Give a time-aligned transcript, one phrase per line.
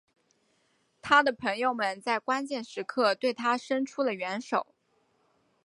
[0.99, 4.65] 他的朋友们在关键时刻对他生出了援手。